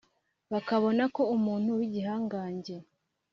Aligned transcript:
bakabonako 0.51 1.21
umuntu 1.35 1.69
w’igihangange 1.77 2.75